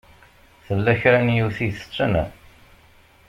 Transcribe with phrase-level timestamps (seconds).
[0.65, 2.13] Tella kra n yiwet i itetten.